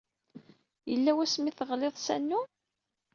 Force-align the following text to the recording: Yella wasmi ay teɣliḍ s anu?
Yella 0.91 1.11
wasmi 1.17 1.47
ay 1.49 1.55
teɣliḍ 1.55 1.95
s 1.99 2.07
anu? 2.15 2.41